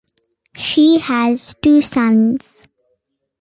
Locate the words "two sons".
1.61-2.67